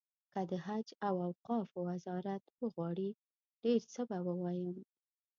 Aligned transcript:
که 0.33 0.41
د 0.49 0.51
حج 0.65 0.87
او 1.07 1.15
اوقافو 1.27 1.77
وزارت 1.89 2.43
وغواړي 2.61 3.09
ډېر 3.63 3.81
څه 3.93 4.01
به 4.09 4.17
ووایم. 4.27 4.75